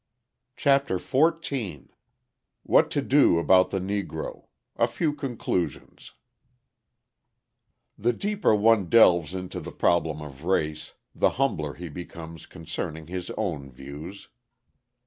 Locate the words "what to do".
2.63-3.37